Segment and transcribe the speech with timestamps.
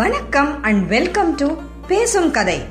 [0.00, 1.46] வணக்கம் and welcome to
[1.86, 2.64] பேசும் கதை.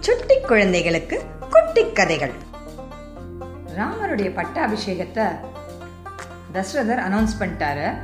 [0.00, 2.32] சுட்டி குழந்தைகளுக்கு குட்டி கதைகள்.
[3.78, 5.26] ராமருடைய பட்டாபிஷேகத்தை
[6.52, 7.94] தசரதர் அனௌன்ஸ் பண்ணிட்டாரு.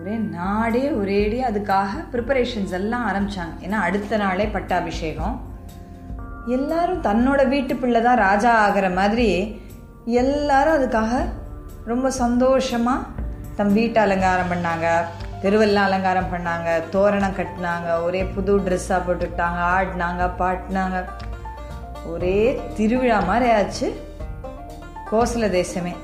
[0.00, 3.54] ஒரே நாடே ஒரேடி அதுக்காக ப்ரிப்பரேஷன்ஸ் எல்லாம் ஆரம்பிச்சாங்க.
[3.60, 5.42] ஏன்னா அடுத்த நாளே பட்டாபிஷேகம்.
[6.46, 9.60] எல்லாரும் தன்னோட வீட்டு பிள்ளை தான் ராஜா ஆகிற மாதிரி
[10.04, 11.24] எல்லாரும் அதுக்காக
[11.84, 13.06] ரொம்ப சந்தோஷமாக
[13.56, 15.04] தம் வீட்டை அலங்காரம் பண்ணாங்க.
[15.42, 20.98] தெருவெல்லாம் அலங்காரம் பண்ணாங்க தோரணம் கட்டினாங்க ஒரே புது ட்ரெஸ்ஸாக போட்டுக்கிட்டாங்க ஆடினாங்க பாட்டினாங்க.
[22.12, 22.38] ஒரே
[22.76, 23.88] திருவிழா மாதிரி ஆச்சு.
[25.10, 25.94] கோசல தேசமே.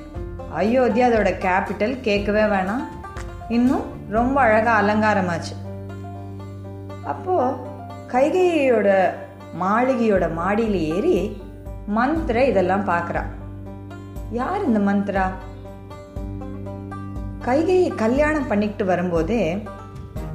[0.59, 2.84] அயோத்தியா அதோட கேபிட்டல் கேட்கவே வேணாம்.
[3.48, 5.55] இன்னும் ரொம்ப அழகாக அலங்காரமாச்சு.
[7.05, 7.69] அப்போது
[8.12, 8.89] கைகையோட
[9.61, 11.42] மாளிகையோட மாடியில் ஏறி
[11.97, 13.23] மந்த்ர இதெல்லாம் பார்க்குறா
[14.31, 15.25] யார் இந்த மந்த்ரா?
[17.44, 19.62] கைகையை கல்யாணம் பண்ணிக்கிட்டு வரும்போதே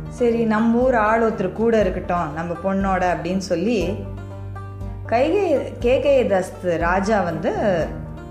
[0.10, 3.98] சரி நம்ம ஊர் ஆள் ஒருத்தர் கூட இருக்கட்டும் நம்ம பொண்ணோட அப்படின்னு சொல்லி
[5.06, 5.46] கைகை
[5.80, 7.52] கேகே தஸ்து ராஜா வந்து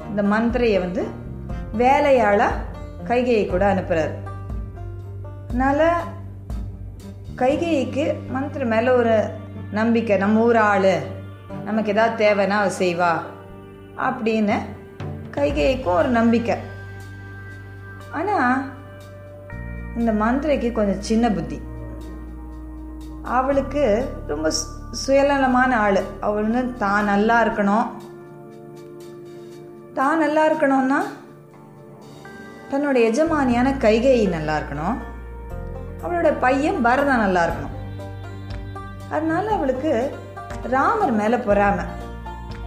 [0.08, 1.02] இந்த மந்திரையை வந்து
[1.78, 2.62] வேலையாளாக
[3.04, 4.14] கைகையை கூட அனுப்புகிறார்
[5.48, 5.86] அதனால்
[7.34, 9.14] கைகைக்கு மந்திரி மேலே ஒரு
[9.70, 10.92] நம்பிக்கை நம்ம ஊர் ஆள்
[11.64, 13.12] நமக்கு ஏதாவது தேவைன்னா அவள் செய்வா
[13.98, 14.56] அப்படின்னு
[15.30, 16.56] கைகைக்கும் ஒரு நம்பிக்கை.
[18.14, 18.62] ஆனால்
[19.96, 21.60] இந்த மந்திரைக்கு கொஞ்சம் சின்ன புத்தி.
[23.22, 26.00] அவளுக்கு ரொம்ப சு- சுயநலமான ஆள்.
[26.20, 27.86] அவள் வந்து தான் நல்லா இருக்கணும்.
[29.94, 30.98] தான் நல்லா இருக்கணும்னா
[32.70, 34.96] தன்னோட எஜமானியான கைகை நல்லா இருக்கணும்.
[36.02, 38.02] அவளோட பையன் பரதா நல்லா இருக்கணும்.
[39.10, 40.14] அதனால அவளுக்கு
[40.62, 41.84] ராமர் மேலே பொறாமை.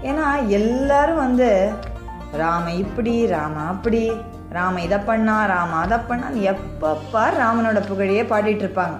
[0.04, 1.73] ஏன்னா எல்லாரும் வந்து
[2.32, 4.11] ராம இப்படி ராம அப்படி.
[4.52, 8.98] ராம இதை பண்ணா ராம அதை பண்ணான்னு எப்பப்பா ராமனோட புகழையே பாடிட்டு இருப்பாங்க.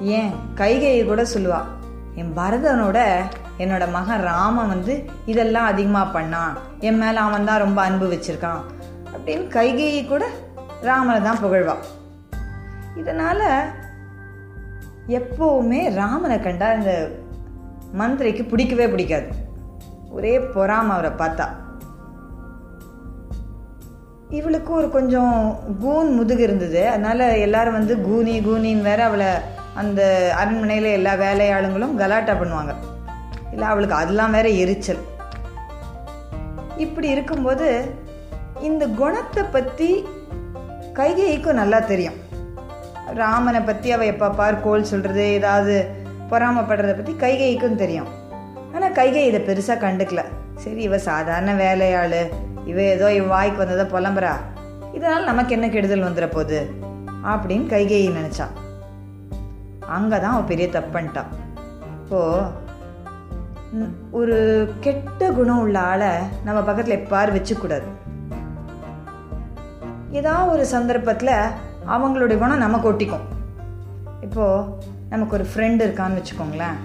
[0.00, 0.32] ஏன்?
[0.54, 1.60] கைகையை கூட சொல்லுவா
[2.14, 2.98] என் பரதனோட
[3.58, 8.62] என்னோட மகன் ராமன் வந்து இதெல்லாம் அதிகமாக பண்ணான் என் மேலே அவன் தான் ரொம்ப அன்பு வச்சிருக்கான்
[9.14, 10.26] அப்படின்னு கைகையை கூட
[10.82, 11.84] ராமனை தான் புகழ்வான்
[12.96, 13.40] இதனால
[15.08, 17.10] எப்போவுமே ராமனை கண்டா இந்த
[17.92, 19.26] மந்திரிக்கு பிடிக்கவே பிடிக்காது.
[20.10, 21.46] ஒரே பொறாம அவரை பார்த்தா.
[24.38, 25.34] இவளுக்கு ஒரு கொஞ்சம்
[25.82, 26.80] கூன் முதுகு இருந்தது.
[26.92, 29.30] அதனால் எல்லாரும் வந்து கூனி கூனின்னு வேற அவளை
[29.80, 30.00] அந்த
[30.40, 32.74] அரண்மனையில் எல்லா வேலையாளுங்களும் கலாட்டா பண்ணுவாங்க.
[33.52, 35.02] இல்லை அவளுக்கு அதெல்லாம் வேற எரிச்சல்.
[36.84, 37.68] இப்படி இருக்கும்போது
[38.68, 39.90] இந்த குணத்தை பற்றி
[40.98, 42.18] கைகைக்கும் நல்லா தெரியும்.
[43.20, 45.74] ராமனை பற்றி அவள் எப்போ பார் கோல் சொல்கிறது ஏதாவது
[46.30, 48.10] பொறாமப்படுறத பற்றி கைகைக்கும் தெரியும்.
[48.74, 50.22] ஆனால் கைகை இதை பெருசாக கண்டுக்கல.
[50.64, 52.22] சரி இவ சாதாரண வேலையாளு.
[52.70, 54.32] இவ ஏதோ இவ் வாய்க்கு வந்ததை புலம்புறா.
[54.96, 56.60] இதனால் நமக்கு என்ன கெடுதல் வந்துட போகுது
[57.32, 58.10] அப்படின்னு கைகேயி
[59.96, 61.22] அங்கே தான் அவள் பெரிய தப்பு பண்ணிட்டா.
[62.00, 62.20] இப்போ
[64.18, 64.36] ஒரு
[64.84, 66.10] கெட்ட குணம் உள்ள ஆளை
[66.46, 67.88] நம்ம பக்கத்தில் எப்பார் வச்சுக்கூடாது.
[70.18, 71.34] ஏதாவது ஒரு சந்தர்ப்பத்தில்
[71.94, 73.24] அவங்களுடைய குணம் நம்ம ஒட்டிக்கும்.
[74.26, 74.68] இப்போது
[75.12, 76.78] நமக்கு ஒரு ஃப்ரெண்டு இருக்கான்னு வச்சுக்கோங்களேன்.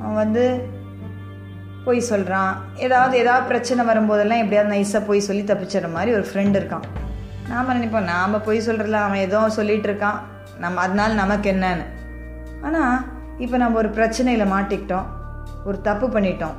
[0.00, 0.44] அவன் வந்து
[1.84, 6.84] பொய் சொல்கிறான் ஏதாவது ஏதாவது பிரச்சனை வரும்போதெல்லாம் எப்படியாவது நைஸாக பொய் சொல்லி தப்பிச்சிடுற மாதிரி ஒரு ஃப்ரெண்டு இருக்கான்.
[7.50, 10.18] நாம் நினைப்போம் நாம் பொய் சொல்கிறல அவன் ஏதோ சொல்லிகிட்டு இருக்கான்.
[10.58, 11.86] நம்ம அதனால நமக்கு என்னன்னு.
[12.62, 12.96] ஆனால்
[13.38, 15.06] இப்போ நம்ம ஒரு பிரச்சனையில் மாட்டிக்கிட்டோம்
[15.64, 16.56] ஒரு தப்பு பண்ணிட்டோம்.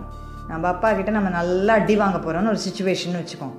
[0.47, 3.53] நம்ம அப்பா கிட்ட நம்ம நல்லா அடி வாங்க போகிறோம்னு ஒரு சுச்சுவேஷன் வச்சுக்கோம்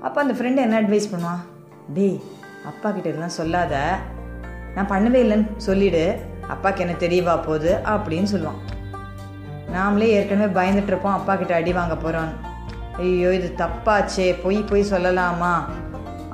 [0.00, 1.42] அப்போ அந்த ஃப்ரெண்டு என்ன அட்வைஸ் பண்ணுவான்?
[1.94, 2.22] டே
[2.66, 3.74] அப்பா கிட்ட இதெல்லாம் சொல்லாத.
[4.74, 6.04] நான் பண்ணவே இல்லைன்னு சொல்லிடு.
[6.48, 7.72] அப்பாவுக்கு என்ன தெரியவா போகுது?
[7.94, 8.60] அப்படின்னு சொல்லுவான்.
[9.74, 12.32] நாமளே ஏற்கனவே பயந்துட்டுருப்போம் அப்பா கிட்ட அடி வாங்க போகிறோம்
[12.98, 15.52] ஐயோ இது தப்பாச்சே பொய் பொய் சொல்லலாமா?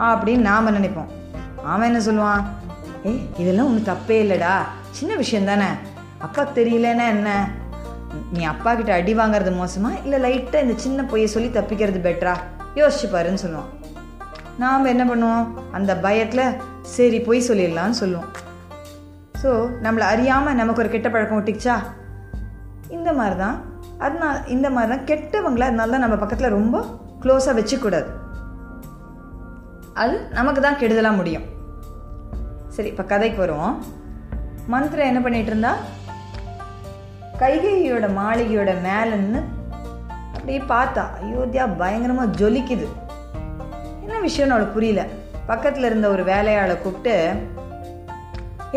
[0.06, 1.10] அப்படின்னு நாம் நினைப்போம்.
[1.72, 2.42] அவன் என்ன சொல்லுவான்?
[3.08, 4.54] ஏய் இதெல்லாம் ஒன்றும் தப்பே இல்லைடா
[4.90, 5.68] சின்ன விஷயம் தானே?
[6.18, 7.30] அப்பா தெரியலன்னா என்ன?
[8.32, 12.34] நீ அப்பா கிட்ட அடி வாங்குறது மோசமா இல்லை லைட்டாக இந்த சின்ன பொய்யை சொல்லி தப்பிக்கிறது பெட்டரா?
[12.74, 13.70] யோசிச்சு பாருன்னு சொல்லுவான்.
[14.58, 15.46] நாம் என்ன பண்ணுவோம்?
[15.72, 16.56] அந்த பயத்தில்
[16.96, 18.28] சரி பொய் சொல்லிடலான்னு சொல்லுவோம்.
[19.42, 19.50] ஸோ
[19.82, 21.76] நம்மளை அறியாமல் நமக்கு ஒரு கெட்ட பழக்கம் ஒட்டிக்கிச்சா?
[22.96, 23.56] இந்த மாதிரி தான்
[24.04, 26.76] அதனால இந்த மாதிரி தான் கெட்டவங்கள அதனால தான் நம்ம பக்கத்தில் ரொம்ப
[27.22, 28.10] க்ளோஸாக வச்சுக்கூடாது.
[30.02, 31.46] அது நமக்கு தான் கெடுதலாக முடியும்.
[32.74, 33.76] சரி இப்போ கதைக்கு வருவோம்.
[34.74, 35.72] மந்திர என்ன பண்ணிட்டு இருந்தா?
[37.42, 39.40] கைகையோட மாளிகையோட மேலன்னு
[40.34, 42.86] அப்படியே பார்த்தா அயோத்தியா பயங்கரமாக ஜொலிக்குது.
[44.04, 45.02] என்ன விஷயம்னு அவளுக்கு புரியல.
[45.50, 47.14] பக்கத்தில் இருந்த ஒரு வேலையாளை கூப்பிட்டு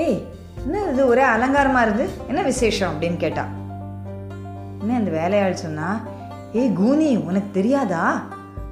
[0.03, 0.19] ஏய்
[0.65, 1.03] என்ன இது?
[1.13, 2.13] ஒரே அலங்காரமாக இருக்குது.
[2.31, 2.91] என்ன விசேஷம்?
[2.93, 3.43] அப்படின்னு கேட்டா.
[4.81, 6.01] என்ன அந்த வேலையாள் சொன்னா
[6.53, 8.23] ஏய் கூனி உனக்கு தெரியாதா?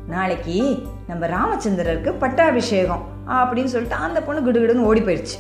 [0.08, 5.38] நாளைக்கு நம்ம ராமச்சந்திரருக்கு பட்டாபிஷேகம் அப்படின்னு சொல்லிட்டு அந்த பொண்ணு கிடுகிடுன்னு ஓடி போயிடுச்சு.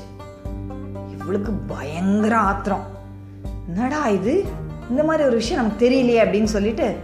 [1.19, 2.86] இவளுக்கு பயங்கர ஆத்திரம்.
[3.68, 4.45] என்னடா இது?
[4.89, 6.98] இந்த மாதிரி ஒரு விஷயம் நமக்கு தெரியலையே அப்படின்னு சொல்லிட்டு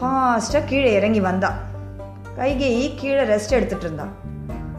[0.00, 1.52] ஃபாஸ்ட்டாக கீழே இறங்கி வந்தா.
[2.38, 4.06] கைகேயி கீழே ரெஸ்ட் எடுத்துட்டு இருந்தா.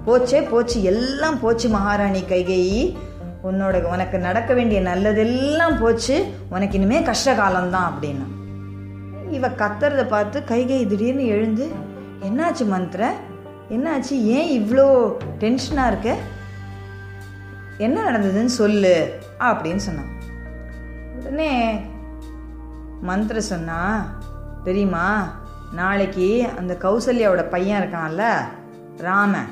[0.08, 2.98] போச்சே போச்சு எல்லாம் போச்சு மகாராணி கைகேயி.
[3.46, 8.26] உன்னோட உனக்கு நடக்க வேண்டிய நல்லதெல்லாம் போச்சு உனக்கு இனிமே கஷ்ட காலம்தான் அப்படின்னு.
[9.32, 11.72] இவ கத்துறத பார்த்து கைகை திடீர்னு எழுந்து
[12.22, 13.14] என்னாச்சு மந்திர?
[13.70, 14.12] என்னாச்சு?
[14.12, 16.16] ஏன் இவ்வளோ டென்ஷனாக இருக்க?
[17.78, 20.12] என்ன நடந்ததுன்னு சொல்லு அப்படின்னு சொன்னான்.
[21.20, 21.82] உடனே
[23.02, 23.80] மந்திர சொன்னா
[24.64, 25.40] தெரியுமா
[25.74, 28.24] நாளைக்கு அந்த கௌசல்யாவோட பையன் இருக்கான்ல
[28.98, 29.48] ராமன்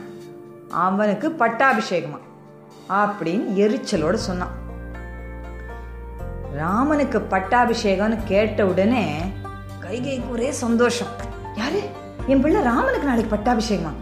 [0.71, 2.19] அவனுக்கு பட்டாபிஷேகமா?
[2.89, 4.61] அப்படின்னு எரிச்சலோட சொன்னான்.
[6.53, 9.19] ராமனுக்கு பட்டாபிஷேகம்னு கேட்ட உடனே
[9.79, 11.07] கைகைக்கு ஒரே சந்தோஷம்.
[11.55, 11.81] யாரு?
[12.27, 13.93] என் பிள்ளை ராமனுக்கு நாளைக்கு பட்டாபிஷேகமா?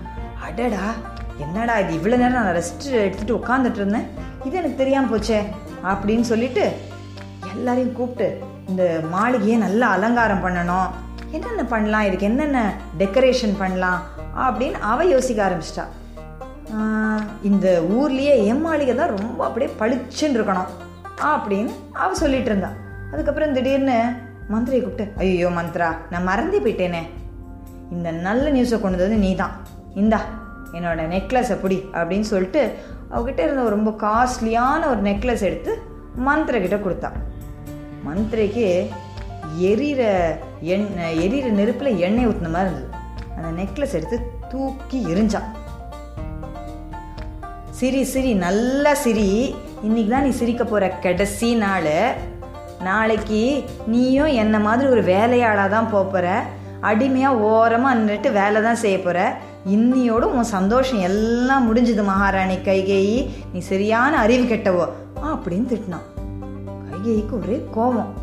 [0.43, 0.93] அடடா
[1.37, 1.93] என்னடா இது?
[1.95, 4.07] இவ்வளோ நேரம் நான் ரெஸ்ட் எடுத்துட்டு உட்காந்துட்டு இருந்தேன்.
[4.43, 5.45] இது எனக்கு தெரியாமல் போச்சே
[5.83, 6.77] அப்படின்னு சொல்லிட்டு
[7.55, 10.89] எல்லாரையும் கூப்பிட்டு இந்த மாளிகையை நல்லா அலங்காரம் பண்ணணும்.
[11.31, 12.01] என்னென்ன பண்ணலாம்?
[12.01, 14.01] இதுக்கு என்னென்ன டெக்கரேஷன் பண்ணலாம்?
[14.37, 15.83] அப்படின்னு அவ யோசிக்க ஆரம்பிச்சிட்டா.
[17.49, 20.69] இந்த ஊர்லேயே ஏமாளிகை தான் ரொம்ப அப்படியே பளிச்சுன்னு இருக்கணும்
[21.31, 22.69] அப்படின்னு அவ சொல்லிட்டு இருந்தா.
[23.11, 23.97] அதுக்கப்புறம் திடீர்னு
[24.53, 27.01] மந்திரியை கூப்பிட்டு ஐயோ மந்த்ரா நான் மறந்தே போயிட்டேனே.
[27.95, 29.55] இந்த நல்ல நியூஸை கொண்டு வந்து நீ தான்
[30.01, 30.19] இந்தா
[30.77, 32.61] என்னோட நெக்லஸை பிடி அப்படின்னு சொல்லிட்டு
[33.15, 35.71] அவகிட்ட இருந்த ஒரு ரொம்ப காஸ்ட்லியான ஒரு நெக்லஸ் எடுத்து
[36.27, 37.09] மந்திர கிட்ட கொடுத்தா.
[38.07, 38.67] மந்திரைக்கு
[39.69, 40.01] எரியிற
[40.75, 42.89] எண்ணெய் எரியிற நெருப்பில் எண்ணெய் ஊற்றின மாதிரி இருந்தது.
[43.35, 44.19] அந்த நெக்லஸ் எடுத்து
[44.53, 45.49] தூக்கி எரிஞ்சான்
[47.81, 49.55] சிரி சிரி நல்லா சிரி.
[49.83, 51.87] இன்னைக்கு தான் நீ சிரிக்க போகிற கடைசி நாள்.
[52.87, 56.33] நாளைக்கு நீயும் என்ன மாதிரி ஒரு வேலையாளாக தான் போக
[56.89, 59.25] அடிமையாக ஓரமாக நின்றுட்டு வேலை தான் செய்ய போகிற
[59.75, 63.17] இன்னியோடு உன் சந்தோஷம் எல்லாம் முடிஞ்சுது மகாராணி கைகேயி.
[63.53, 64.87] நீ சரியான அறிவு கெட்டவோ
[65.31, 66.07] அப்படின்னு திட்டினான்.
[66.91, 68.13] கைகேயிக்கு ஒரே கோபம்.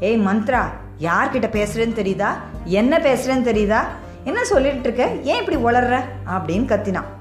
[0.00, 0.64] ஏய் மந்த்ரா
[1.08, 2.32] யார்கிட்ட பேசுகிறேன்னு தெரியுதா?
[2.64, 3.82] என்ன பேசுகிறேன்னு தெரியுதா?
[4.24, 5.98] என்ன சொல்லிட்டு இருக்க ஏன் இப்படி உளர்ற?
[6.36, 7.16] அப்படின்னு கத்தினான்.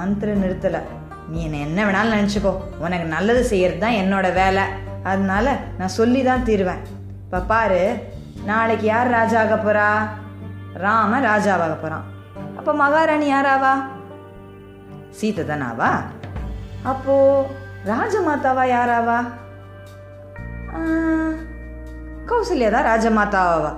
[0.00, 0.80] மந்திர நிறுத்தலை.
[1.32, 2.52] நீ என்ன என்ன வேணாலும் நினச்சிக்கோ.
[2.84, 4.64] உனக்கு நல்லது செய்யறது தான் என்னோட வேலை.
[5.10, 5.46] அதனால
[5.78, 6.82] நான் சொல்லி தான் தீருவேன்.
[7.24, 7.82] இப்போ பாரு
[8.48, 9.88] நாளைக்கு யார் ராஜாக போகிறா போறா?
[10.84, 12.06] ராம ராஜாவாக போகிறான்
[12.58, 13.72] அப்போ மகாராணி யாராவா?
[15.18, 15.90] சீதை தானாவா
[16.90, 17.14] அப்போ
[17.90, 19.18] ராஜமாதாவா யாராவா?
[22.30, 23.72] கௌசல்யா தான் ராஜமாதாவா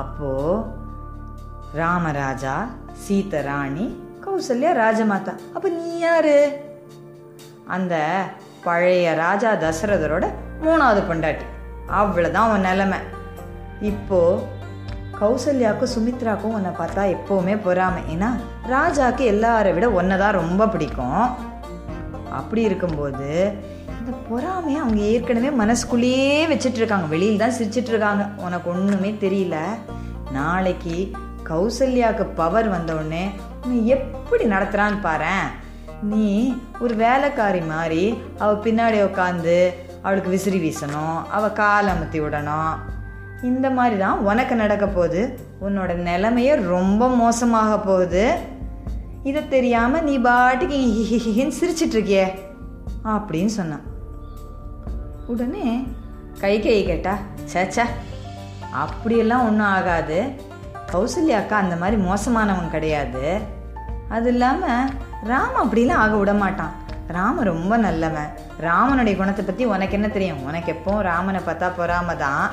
[0.00, 0.30] அப்போ
[1.80, 2.54] ராமராஜா
[3.04, 3.86] சீத ராணி
[4.32, 6.36] கௌசல்யா ராஜமாதா அப்ப நீ யாரு?
[7.74, 7.94] அந்த
[8.66, 10.26] பழைய ராஜா தசரதரோட
[10.62, 11.44] மூணாவது பொண்டாட்டி.
[11.98, 12.98] அவ்வளோதான் உன் நிலமை.
[13.90, 14.20] இப்போ
[15.18, 18.02] கௌசல்யாவுக்கும் சுமித்ராக்கும் உன்னை பார்த்தா எப்போவுமே பொறாமை.
[18.14, 18.30] ஏன்னா
[18.74, 21.22] ராஜாக்கு எல்லாரை விட உன்னை தான் ரொம்ப பிடிக்கும்.
[22.40, 23.30] அப்படி இருக்கும்போது
[24.00, 29.56] இந்த பொறாமையை அவங்க ஏற்கனவே மனசுக்குள்ளேயே வச்சுட்டு இருக்காங்க வெளியில் தான் சிரிச்சிட்டு இருக்காங்க உனக்கு ஒன்றுமே தெரியல.
[30.40, 30.98] நாளைக்கு
[31.52, 33.24] கௌசல்யாவுக்கு பவர் வந்த உடனே
[33.70, 35.46] நீ எப்படி நடத்துறான்னு பாரேன்.
[36.12, 36.28] நீ
[36.84, 38.04] ஒரு வேலைக்காரி மாதிரி
[38.38, 39.56] அவ பின்னாடி உட்காந்து
[40.02, 42.74] அவளுக்கு விசிறி வீசணும் அவ கால் அமுத்தி விடணும்.
[43.50, 45.22] இந்த மாதிரி தான் உனக்கு நடக்க போகுது.
[45.66, 48.24] உன்னோட நிலைமைய ரொம்ப மோசமாக போகுது.
[49.30, 50.78] இதை தெரியாம நீ பாட்டுக்கு
[51.10, 52.26] ஹிஹிஹின்னு சிரிச்சிட்டு இருக்கியே
[53.14, 53.86] அப்படின்னு சொன்னான்
[55.32, 55.66] உடனே
[56.40, 57.14] கை கை கேட்டா
[57.52, 57.84] சேச்சா
[58.84, 60.18] அப்படியெல்லாம் ஒன்றும் ஆகாது.
[60.92, 63.26] கௌசல்யாக்கா அந்த மாதிரி மோசமானவன் கிடையாது.
[64.16, 64.90] அது இல்லாமல்
[65.30, 66.72] ராம் அப்படிலாம் ஆக விட மாட்டான்
[67.16, 68.30] ராம ரொம்ப நல்லவன்.
[68.66, 70.42] ராமனுடைய குணத்தை பற்றி உனக்கு என்ன தெரியும்?
[70.48, 72.44] உனக்கு எப்போ ராமனை பார்த்தா பொறாம தான்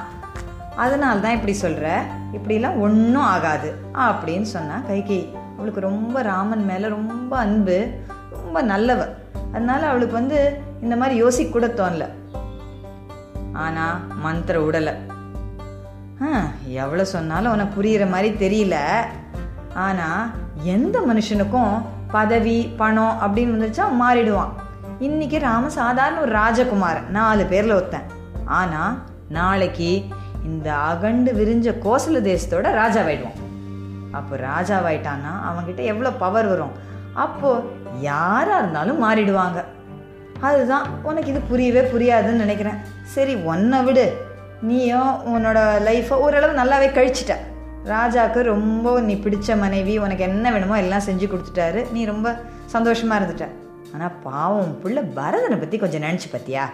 [0.83, 1.87] அதனால தான் இப்படி சொல்கிற
[2.37, 3.69] இப்படிலாம் ஒன்றும் ஆகாது.
[4.07, 5.21] அப்படின்னு சொன்னால் கைகை.
[5.55, 7.77] அவளுக்கு ரொம்ப ராமன் மேலே ரொம்ப அன்பு
[8.35, 9.01] ரொம்ப நல்லவ.
[9.53, 10.39] அதனால அவளுக்கு வந்து
[10.81, 12.05] இந்த மாதிரி யோசிக்க கூட தோணல.
[13.65, 14.93] ஆனால் மந்திர உடலை.
[16.83, 18.77] எவ்வளோ சொன்னாலும் உனக்கு புரிகிற மாதிரி தெரியல.
[19.87, 20.23] ஆனால்
[20.63, 24.49] எந்த மனுஷனுக்கும் பதவி பணம் அப்படின்னு வந்துச்சா மாறிடுவான்.
[24.99, 28.01] இன்னைக்கு ராம சாதாரண ஒரு ராஜகுமாரன் நாலு பேர்ல ஒருத்தன்.
[28.45, 30.05] ஆனா நாளைக்கு
[30.43, 33.39] இந்த அகண்டு விரிஞ்ச கோசல தேசத்தோட ராஜாவாயிடுவான்.
[34.11, 36.71] அப்போ ராஜாவாயிட்டான்னா அவங்ககிட்ட எவ்வளோ பவர் வரும்?
[37.13, 37.63] அப்போ
[37.99, 39.63] யாரா இருந்தாலும் மாறிடுவாங்க.
[40.39, 42.75] அதுதான் உனக்கு இது புரியவே புரியாதுன்னு நினைக்கிறேன்.
[43.03, 44.27] சரி ஒன்றை விடு.
[44.61, 47.35] நீயும் உன்னோட லைஃப்பை ஓரளவு நல்லாவே கழிச்சிட்ட.
[47.93, 51.81] ராஜாவுக்கு ரொம்ப நீ பிடிச்ச மனைவி உனக்கு என்ன வேணுமோ எல்லாம் செஞ்சு கொடுத்துட்டாரு.
[51.95, 52.27] நீ ரொம்ப
[52.73, 53.47] சந்தோஷமா இருந்துட்ட.
[53.93, 56.65] ஆனால் பாவம் உன் புள்ள பரதனை பற்றி கொஞ்சம் நினச்சி பார்த்தியா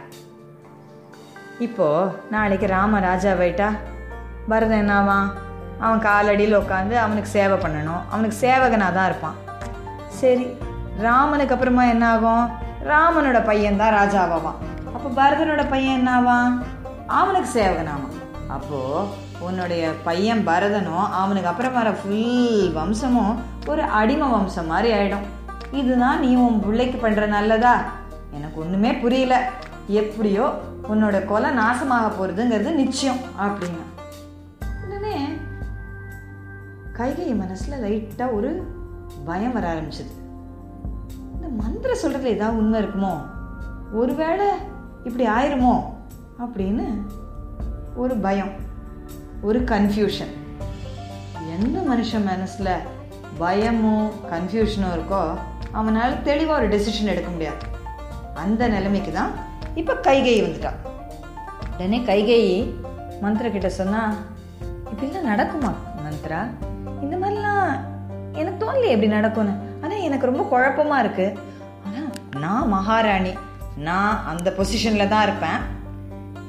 [1.66, 1.88] இப்போ
[2.34, 3.68] நாளைக்கு ராம ராஜா வைட்டா
[4.52, 5.28] பரதன் என்னவான்
[5.86, 8.04] அவன் காலடியில் உட்காந்து அவனுக்கு சேவை பண்ணணும்.
[8.14, 9.38] அவனுக்கு சேவகனாக தான் இருப்பான்.
[10.20, 10.46] சரி
[11.06, 12.46] ராமனுக்கு அப்புறமா என்ன ஆகும்
[12.92, 14.60] ராமனோட பையன் தான் ராஜாவாவான்
[14.96, 16.52] அப்போ பரதனோட பையன் என்னாவான்
[17.20, 18.16] அவனுக்கு சேவகனாவான்
[18.58, 18.80] அப்போ
[19.46, 23.36] உன்னுடைய பையன் பரதனும் அவனுக்கு அப்புறம் வர ஃபுல் வம்சமும்
[23.68, 25.26] ஒரு அடிம வம்சம் மாதிரி ஆயிடும்.
[25.72, 27.84] இதுதான் நீ உன் பிள்ளைக்கு பண்ற நல்லதா?
[28.32, 29.50] எனக்கு ஒண்ணுமே புரியல.
[29.88, 30.60] எப்படியோ
[30.92, 33.84] உன்னோட கொலை நாசமாக போறதுங்கிறது நிச்சயம் அப்படின்னு.
[34.86, 35.28] உடனே
[36.94, 38.68] கைகை மனசுல லைட்டா ஒரு
[39.26, 40.12] பயம் வர ஆரம்பிச்சது.
[41.34, 43.18] இந்த மந்திரம் சொல்றதுல ஏதாவது உண்மை இருக்குமோ?
[43.94, 44.48] ஒருவேளை
[45.04, 45.84] இப்படி ஆயிருமோ?
[46.40, 47.06] அப்படின்னு
[47.96, 48.65] ஒரு பயம்.
[49.48, 50.34] ஒரு கன்ஃபியூஷன்
[51.56, 52.70] எந்த மனுஷன் மனசில்
[53.42, 55.22] பயமும் கன்ஃபியூஷனும் இருக்கோ
[55.80, 57.62] அவனால் தெளிவாக ஒரு டெசிஷன் எடுக்க முடியாது.
[58.44, 59.32] அந்த நிலைமைக்கு தான்
[59.82, 60.80] இப்போ கைகை வந்துட்டான்.
[61.74, 62.42] உடனே கைகை
[63.24, 64.16] மந்திர கிட்ட சொன்னால்
[64.92, 65.72] இப்படிலாம் நடக்குமா
[66.06, 66.42] மந்த்ரா?
[67.04, 67.70] இந்த மாதிரிலாம்
[68.42, 69.56] எனக்கு தோணலையே எப்படி நடக்கும்னு.
[69.84, 71.38] ஆனால் எனக்கு ரொம்ப குழப்பமா இருக்குது
[71.86, 72.12] ஆனால்
[72.46, 73.34] நான் மகாராணி.
[73.90, 75.60] நான் அந்த பொசிஷனில் தான் இருப்பேன்.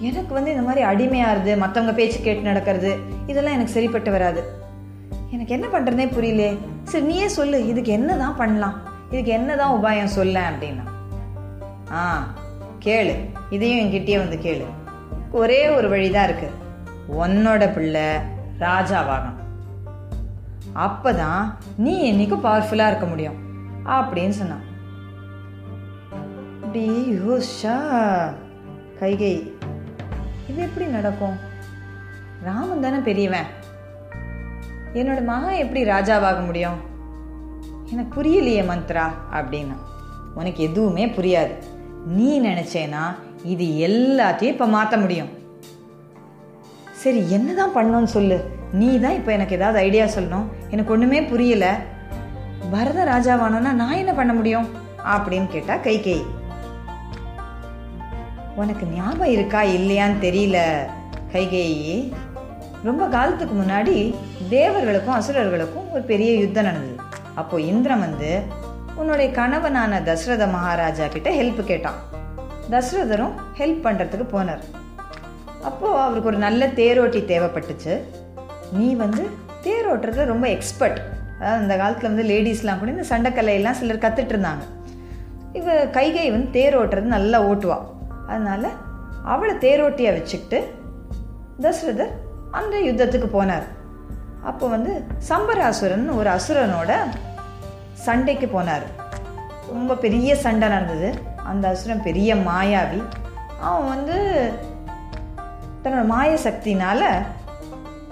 [0.00, 4.44] எனக்கு வந்து இந்த மாதிரி அடிமையாகிறது மற்றவங்க பேச்சு கேட்டு நடக்கிறது இதெல்லாம் எனக்கு சரிப்பட்டு வராது.
[5.30, 8.80] எனக்கு என்ன பண்ணுறதே புரியலே சரி நீயே சொல்லு இதுக்கு என்ன தான் பண்ணலாம்?
[9.10, 10.86] இதுக்கு என்ன தான் உபாயம் சொல்ல அப்படின்னா.
[11.92, 12.26] ஆ
[12.84, 13.14] கேளு.
[13.50, 14.64] இதையும் என்கிட்டயே வந்து கேளு.
[15.32, 16.50] ஒரே ஒரு வழிதான் இருக்கு.
[17.12, 18.06] உன்னோட பிள்ளை
[18.58, 19.34] ராஜாவாகணும்
[20.74, 23.34] அப்பதான் நீ என்னைக்கும் பவர்ஃபுல்லா இருக்க முடியும்
[23.84, 24.64] அப்படின்னு சொன்னான்.
[26.62, 27.76] அப்படி யோசிச்சா?
[29.00, 29.54] கைகை.
[30.50, 31.36] இது எப்படி நடக்கும்?
[32.42, 33.44] ராமன் தானே பெரியவன்.
[34.94, 36.80] என்னோட மகன் எப்படி ராஜாவாக முடியும்?
[37.90, 39.76] எனக்கு புரியலையே மந்த்ரா அப்படின்னா.
[40.34, 41.50] உனக்கு எதுவுமே புரியாது.
[42.06, 45.28] நீ நினைச்சேனா இது எல்லாத்தையும் இப்போ மாற்ற முடியும்.
[46.92, 48.44] சரி என்னதான் பண்ணணும்னு சொல்லு.
[48.72, 50.44] நீ தான் இப்போ எனக்கு ஏதாவது ஐடியா சொல்லணும்.
[50.70, 51.80] எனக்கு ஒன்றுமே புரியல.
[52.70, 54.68] பரத ராஜாவானோன்னா நான் என்ன பண்ண முடியும்?
[55.04, 56.24] அப்படின்னு கேட்டால் கை கை.
[58.56, 60.58] உனக்கு ஞாபகம் இருக்கா இல்லையான்னு தெரியல
[61.32, 62.12] கைகேயி.
[62.84, 64.14] ரொம்ப காலத்துக்கு முன்னாடி
[64.50, 66.96] தேவர்களுக்கும் அசுரர்களுக்கும் ஒரு பெரிய யுத்தம் நடந்தது.
[67.34, 68.42] அப்போ இந்திரன் வந்து
[68.94, 71.98] உன்னுடைய கணவனான தசரத மகாராஜா கிட்ட ஹெல்ப் கேட்டான்.
[72.70, 74.62] தசரதரும் ஹெல்ப் பண்றதுக்கு போனார்.
[75.62, 77.94] அப்போ அவருக்கு ஒரு நல்ல தேரோட்டி தேவைப்பட்டுச்சு.
[78.72, 79.24] நீ வந்து
[79.62, 80.98] தேர் ரொம்ப எக்ஸ்பர்ட்
[81.38, 84.64] அதாவது இந்த காலத்தில் வந்து லேடிஸ்லாம் கூட இந்த சண்டைக்கலையெல்லாம் சிலர் கத்துட்டு இருந்தாங்க.
[85.52, 87.94] இவ கைகை வந்து தேர் ஓட்டுறது நல்லா ஓட்டுவாள்
[88.26, 88.68] அதனால்
[89.24, 90.58] அவளை தேரோட்டியாக வச்சுக்கிட்டு
[91.60, 92.12] தசரதர்
[92.50, 93.66] அந்த யுத்தத்துக்கு போனார்.
[94.42, 96.92] அப்போ வந்து சம்பராசுரன் ஒரு அசுரனோட
[97.92, 98.86] சண்டைக்கு போனார்.
[99.68, 101.08] ரொம்ப பெரிய சண்டை நடந்தது.
[101.44, 103.00] அந்த அசுரன் பெரிய மாயாவி.
[103.60, 104.16] அவன் வந்து
[105.84, 107.06] தன்னோட மாய சக்தினால்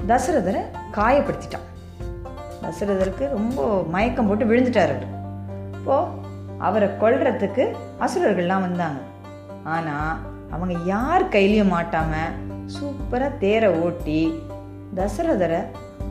[0.09, 1.66] தசரதரை காயப்படுத்திட்டான்.
[2.62, 5.09] தசரதருக்கு ரொம்ப மயக்கம் போட்டு விழுந்துட்டார் அவர்.
[6.59, 7.64] அவரை கொல்றதுக்கு
[8.00, 9.00] அசுரர்கள்லாம் வந்தாங்க.
[9.64, 12.35] ஆனால் அவங்க யார் கையிலையும் மாட்டாமல்
[12.75, 14.21] சூப்பராக தேரை ஓட்டி
[14.94, 15.61] தசரதரை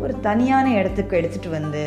[0.02, 1.84] ஒரு தனியான இடத்துக்கு எடுத்துகிட்டு வந்து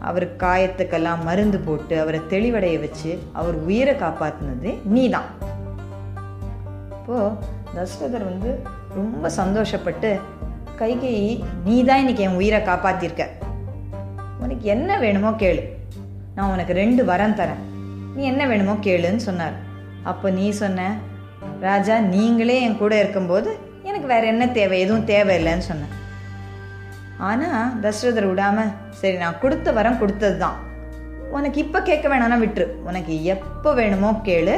[0.00, 5.28] அவர் காயத்துக்கெல்லாம் மருந்து போட்டு அவரை தெளிவடைய வச்சு அவர் உயிரை காப்பாத்தினது நீதான்.
[6.96, 7.34] இப்போது
[7.76, 8.50] தசரதர் வந்து
[8.94, 10.10] ரொம்ப சந்தோஷப்பட்டு
[10.80, 11.14] கைகை
[11.64, 13.26] நீ தான் இன்னைக்கு என் உயிரை காப்பாற்றிருக்க
[14.42, 15.62] உனக்கு என்ன வேணுமோ கேளு.
[16.34, 17.62] நான் உனக்கு ரெண்டு வரம் தரேன்.
[18.16, 19.56] நீ என்ன வேணுமோ கேளுன்னு சொன்னார்.
[20.10, 20.88] அப்போ நீ சொன்ன
[21.60, 23.50] ராஜா நீங்களே என் கூட இருக்கும்போது
[23.88, 24.76] எனக்கு வேற என்ன தேவை?
[24.84, 25.94] எதுவும் தேவையில்லைன்னு சொன்னேன்
[27.28, 27.48] ஆனா
[27.84, 28.64] தசரதர் விடாம
[29.00, 30.56] சரி நான் கொடுத்த வரம் கொடுத்தது தான்
[31.36, 32.66] உனக்கு இப்ப கேட்க வேணாம்னா விட்டுரு.
[32.88, 34.56] உனக்கு எப்போ வேணுமோ கேளு.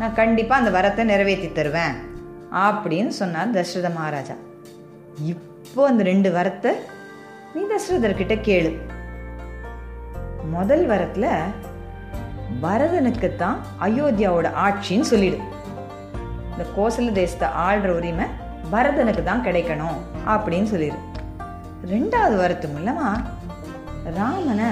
[0.00, 1.94] நான் கண்டிப்பா அந்த வரத்தை நிறைவேற்றி தருவேன்.
[2.66, 4.36] அப்படின்னு சொன்னார் தசரத மகாராஜா.
[5.32, 6.72] இப்போ அந்த ரெண்டு வரத்தை
[7.54, 8.70] நீ தசரதர்கிட்ட கேளு.
[10.54, 11.26] முதல் வரத்துல
[12.62, 15.38] பரதனுக்கு தான் அயோத்தியாவோட ஆட்சின்னு சொல்லிடு.
[16.50, 18.24] இந்த கோசல தேசத்தை ஆள்ற உரிமை
[18.70, 20.98] பரதனுக்கு தான் கிடைக்கணும் அப்படின்னு சொல்லிடு.
[21.86, 23.24] ரெண்டாவது வருத்தம் மூலமா
[24.14, 24.66] ராமனை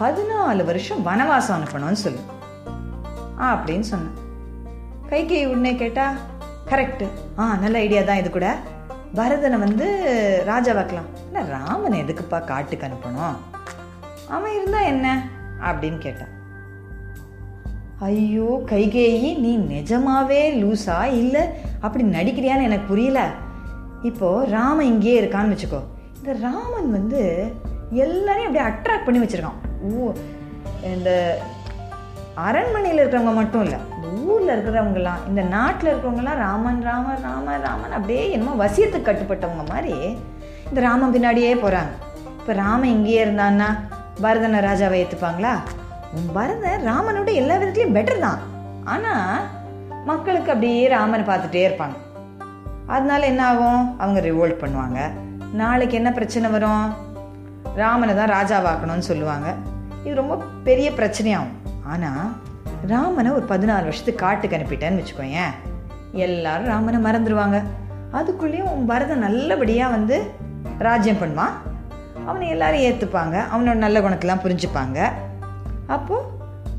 [0.00, 2.20] பதினாலு வருஷம் வனவாசம் அனுப்பணும்னு சொல்லு.
[3.38, 4.16] அப்படின்னு சொன்னேன்.
[5.08, 6.12] கைகை உடனே கேட்டா
[6.66, 7.08] கரெக்டு.
[7.38, 8.56] ஆ நல்ல ஐடியா தான் இது கூட.
[9.14, 9.86] பரதனை வந்து
[10.46, 13.36] ராஜாவாக்கலாம் இல்லை ராமன் எதுக்குப்பா காட்டுக்கு அனுப்பணும்?
[14.28, 15.28] அவன் இருந்தா என்ன?
[15.62, 16.38] அப்படின்னு கேட்டான்
[18.08, 21.42] ஐயோ கைகேயி நீ நிஜமாவே லூஸா இல்லை
[21.84, 23.20] அப்படி நடிக்கிறியான்னு எனக்கு புரியல.
[24.08, 25.80] இப்போது ராமன் இங்கேயே இருக்கான்னு வச்சுக்கோ.
[26.18, 27.20] இந்த ராமன் வந்து
[28.04, 29.58] எல்லாரையும் அப்படியே அட்ராக்ட் பண்ணி வச்சுருக்கான்.
[29.88, 30.12] ஊ
[30.94, 31.10] இந்த
[32.46, 38.22] அரண்மனையில் இருக்கிறவங்க மட்டும் இல்லை இந்த ஊரில் இருக்கிறவங்கலாம் இந்த நாட்டில் இருக்கிறவங்கலாம் ராமன் ராமன் ராமன் ராமன் அப்படியே
[38.36, 39.94] என்னமோ வசியத்துக்கு கட்டுப்பட்டவங்க மாதிரி
[40.70, 41.92] இந்த ராமன் பின்னாடியே போகிறாங்க
[42.40, 43.68] இப்போ ராமன் இங்கேயே இருந்தான்னா
[44.24, 45.54] பரதன ராஜாவை ஏற்றுப்பாங்களா
[46.16, 48.40] உன் பரதன் ராமனோட எல்லா விதத்துலையும் பெட்டர் தான்.
[48.92, 49.44] ஆனால்
[50.08, 51.96] மக்களுக்கு அப்படியே ராமனை பார்த்துட்டே இருப்பாங்க.
[52.94, 53.82] அதனால என்ன ஆகும்?
[54.02, 55.00] அவங்க ரிவோல்ட் பண்ணுவாங்க.
[55.60, 56.86] நாளைக்கு என்ன பிரச்சனை வரும்?
[57.82, 59.48] ராமனை தான் ராஜாவாக்கணும்னு சொல்லுவாங்க.
[60.04, 60.36] இது ரொம்ப
[60.68, 61.54] பெரிய பிரச்சனையாகும்.
[61.92, 62.26] ஆனால்
[62.92, 65.54] ராமனை ஒரு பதினாறு வருஷத்துக்கு காட்டுக்கு அனுப்பிட்டேன்னு வச்சுக்கோயேன்
[66.26, 67.58] எல்லாரும் ராமனை மறந்துடுவாங்க
[68.18, 70.16] அதுக்குள்ளேயும் உன் பரதன் நல்லபடியாக வந்து
[70.86, 71.56] ராஜ்யம் பண்ணுவான்.
[72.28, 74.98] அவனை எல்லாரும் ஏற்றுப்பாங்க அவனோட நல்ல குணத்தெல்லாம் புரிஞ்சுப்பாங்க.
[75.90, 76.26] அப்போது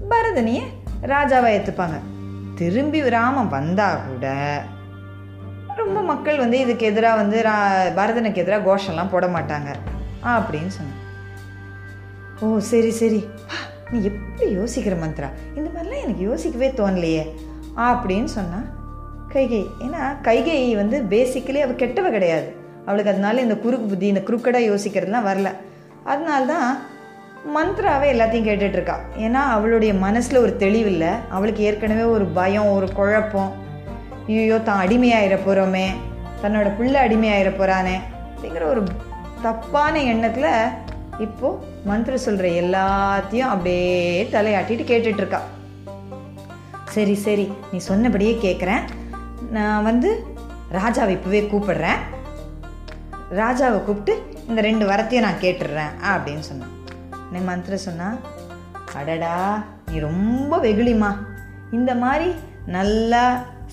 [0.09, 0.61] பரதனையே
[1.01, 1.99] ராஜாவாக ஏற்றுப்பாங்க
[2.55, 4.27] திரும்பி ராமன் வந்தால் கூட
[5.75, 7.55] ரொம்ப மக்கள் வந்து இதுக்கு எதிராக வந்து ரா
[7.95, 9.75] பரதனுக்கு எதிராக கோஷம்லாம் போட மாட்டாங்க.
[10.23, 10.99] அப்படின்னு சொன்னேன்
[12.39, 13.27] ஓ சரி சரி.
[13.91, 15.29] நீ எப்படி யோசிக்கிற மந்த்ரா?
[15.55, 17.25] இந்த மாதிரிலாம் எனக்கு யோசிக்கவே தோணலையே.
[17.77, 18.65] அப்படின்னு சொன்னால்
[19.33, 19.67] கைகை.
[19.79, 22.55] ஏன்னா கைகை வந்து பேசிக்கலி அவள் கெட்டவ கிடையாது.
[22.85, 25.49] அவளுக்கு அதனால இந்த குறுக்கு புத்தி இந்த குறுக்கடாக யோசிக்கிறதுலாம் வரல.
[26.03, 26.77] அதனால தான்
[27.45, 28.95] மந்த்ராவே எல்லாத்தையும் கேட்டுட்ருக்கா.
[29.17, 31.09] ஏன்னா அவளுடைய மனசில் ஒரு தெளிவில்லை.
[31.29, 33.51] அவளுக்கு ஏற்கனவே ஒரு பயம் ஒரு குழப்பம்.
[34.27, 35.87] ஐயோ தான் அடிமையாயிர போகிறோமே
[36.43, 37.95] தன்னோட பிள்ளை அடிமையாயிர போகிறானே
[38.31, 38.83] அப்படிங்கிற ஒரு
[39.41, 40.53] தப்பான எண்ணத்தில்
[41.19, 45.39] இப்போது மந்திர சொல்கிற எல்லாத்தையும் அப்படியே தலையாட்டிட்டு கேட்டுட்ருக்கா.
[46.89, 48.83] சரி சரி நீ சொன்னபடியே கேட்குறேன்
[49.49, 50.25] நான் வந்து
[50.73, 52.01] ராஜாவை இப்போவே கூப்பிடுறேன்.
[53.41, 56.75] ராஜாவை கூப்பிட்டு இந்த ரெண்டு வரத்தையும் நான் கேட்டுடுறேன் அப்படின்னு சொன்னான்.
[57.31, 58.07] நீ மந்திர சொன்னா
[58.99, 59.35] அடடா
[59.89, 61.11] நீ ரொம்ப வெகுளிமா
[61.71, 62.29] இந்த மாதிரி
[62.75, 63.23] நல்லா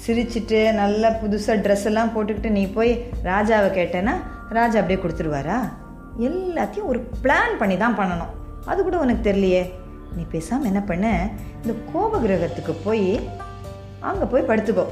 [0.05, 4.15] சிரிச்சிட்டு நல்லா புதுசாக ட்ரெஸ் எல்லாம் போட்டுக்கிட்டு நீ போய் ராஜாவை கேட்டேன்னா
[4.49, 5.59] ராஜா அப்படியே கொடுத்துருவாரா?
[6.19, 8.33] எல்லாத்தையும் ஒரு பிளான் பண்ணி தான் பண்ணணும்.
[8.65, 9.63] அது கூட உனக்கு தெரியலையே.
[10.17, 11.07] நீ பேசாமல் என்ன பண்ண?
[11.63, 13.11] இந்த கோப கிரகத்துக்கு போய்
[14.01, 14.87] அங்கே போய் படுத்துக்கோ.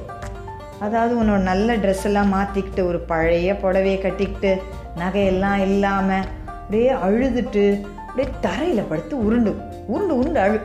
[0.80, 4.52] அதாவது உன்னோட நல்ல ட்ரெஸ் எல்லாம் மாற்றிக்கிட்டு ஒரு பழைய புடவையை கட்டிக்கிட்டு
[4.96, 7.64] நகையெல்லாம் இல்லாமல் அப்படியே அழுதுட்டு
[8.16, 9.50] அப்படியே தரையில் படுத்து உருண்டு
[9.94, 10.58] உருண்டு உருண்டு அழு.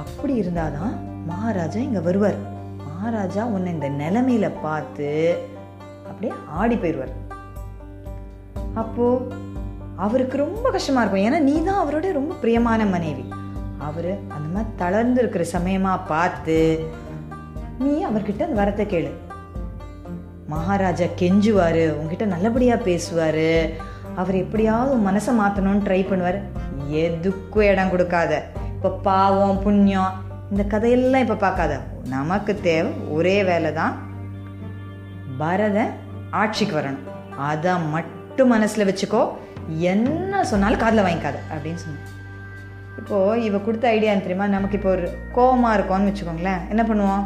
[0.00, 0.92] அப்படி இருந்தாதான்
[1.30, 2.38] மகாராஜா இங்கே வருவார்.
[2.84, 5.08] மகாராஜா உன்னை இந்த நிலைமையில பார்த்து
[6.10, 7.12] அப்படியே ஆடி போயிடுவார்.
[8.82, 9.06] அப்போ
[10.06, 11.26] அவருக்கு ரொம்ப கஷ்டமா இருக்கும்.
[11.26, 13.26] ஏன்னா நீ தான் அவரோட ரொம்ப பிரியமான மனைவி.
[13.88, 16.58] அவர் அந்த மாதிரி தளர்ந்து இருக்கிற சமயமா பார்த்து
[17.84, 19.12] நீ அவர்கிட்ட அந்த வரத்தை கேளு.
[20.54, 23.52] மகாராஜா கெஞ்சுவாரு உங்ககிட்ட நல்லபடியா பேசுவாரு.
[24.20, 26.38] அவர் எப்படியாவது மனசை மாற்றணும்னு ட்ரை பண்ணுவார்.
[27.04, 28.32] எதுக்கும் இடம் கொடுக்காத.
[28.74, 30.12] இப்போ பாவம் புண்ணியம்
[30.52, 31.74] இந்த கதையெல்லாம் இப்போ பார்க்காத.
[32.14, 33.94] நமக்கு தேவை ஒரே வேலை தான்
[35.42, 35.92] பரதன்
[36.40, 37.04] ஆட்சிக்கு வரணும்.
[37.50, 39.22] அதை மட்டும் மனசில் வச்சுக்கோ.
[39.92, 42.08] என்ன சொன்னாலும் காதில் வாங்கிக்காத அப்படின்னு சொன்னோம்
[43.00, 44.46] இப்போது இவ கொடுத்த ஐடியா தெரியுமா?
[44.54, 45.06] நமக்கு இப்போ ஒரு
[45.36, 46.64] கோவமாக இருக்கோம்னு வச்சுக்கோங்களேன்.
[46.72, 47.22] என்ன பண்ணுவோம்?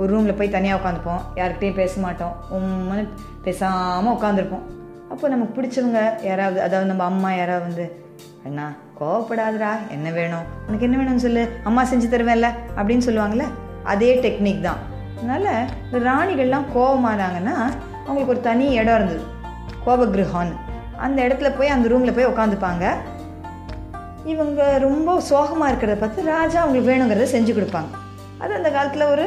[0.00, 1.24] ஒரு ரூமில் போய் தனியாக உட்காந்துப்போம்.
[1.40, 2.36] யார்கிட்டையும் பேச மாட்டோம்.
[2.56, 3.04] உம்முன்னு
[3.46, 4.64] பேசாமல் உட்காந்துருப்போம்.
[5.12, 7.84] அப்போ நமக்கு பிடிச்சவங்க யாராவது அதாவது நம்ம அம்மா யாராவது வந்து
[8.46, 8.66] அண்ணா
[9.00, 10.46] கோவப்படாதடா என்ன வேணும்?
[10.68, 13.46] உனக்கு என்ன வேணும்னு சொல்லு அம்மா செஞ்சு தருவேன்ல அப்படின்னு சொல்லுவாங்கல்ல
[13.82, 14.80] அதே டெக்னிக் தான்.
[15.16, 15.48] அதனால்
[15.84, 17.54] இந்த ராணிகள்லாம் கோவமானாங்கன்னா
[18.06, 19.24] அவங்களுக்கு ஒரு தனி இடம் இருந்தது
[19.86, 20.56] கோபகிருஹான்னு
[20.96, 22.84] அந்த இடத்துல போய் அந்த ரூமில் போய் உட்காந்துப்பாங்க
[24.24, 27.90] இவங்க ரொம்ப சோகமாக இருக்கிறத பார்த்து ராஜா அவங்களுக்கு வேணுங்கிறத செஞ்சு கொடுப்பாங்க.
[28.38, 29.24] அது அந்த காலத்தில் ஒரு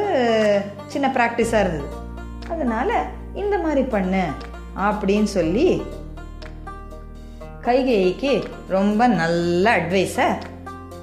[0.85, 1.87] சின்ன ப்ராக்டிஸாக இருந்தது.
[2.51, 2.95] அதனால்
[3.33, 4.23] இந்த மாதிரி பண்ணு
[4.75, 5.67] அப்படின்னு சொல்லி
[7.61, 8.31] கைகேயிக்கு
[8.67, 10.27] ரொம்ப நல்ல அட்வைஸை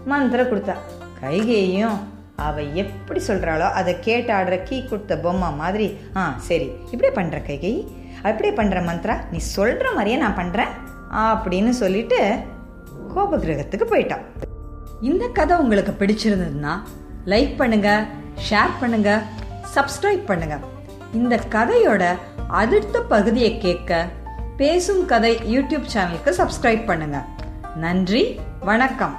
[0.05, 0.75] மந்திர கொடுத்தா.
[1.23, 1.99] கைகேயும்
[2.37, 7.75] அவ எப்படி சொல்கிறாளோ அதை கேட்டு ஆடுற கீ கொடுத்த பொம்மை மாதிரி ஆ சரி இப்படியே பண்ணுற கைகை
[8.23, 10.73] அப்படியே பண்ணுற மந்த்ரா நீ சொல்கிற மாதிரியே நான் பண்ணுறேன்
[11.23, 12.19] அப்படின்னு சொல்லிட்டு
[13.15, 14.25] கோபகிரகத்துக்கு போயிட்டான்
[15.01, 16.75] இந்த கதை உங்களுக்கு பிடிச்சிருந்ததுன்னா
[17.27, 18.07] லைக் பண்ணுங்கள்
[18.49, 19.25] ஷேர் பண்ணுங்கள்
[19.75, 20.65] சப்ஸ்கிரைப் பண்ணுங்கள்
[21.13, 22.05] இந்த கதையோட
[22.61, 24.01] அடுத்த பகுதியை கேட்க
[24.57, 27.19] பேசும் கதை யூடியூப் சேனலுக்கு சப்ஸ்கிரைப் பண்ணுங்க.
[27.77, 29.17] நன்றி வணக்கம்.